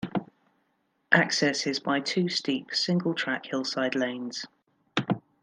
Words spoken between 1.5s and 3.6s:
is by two steep, single-track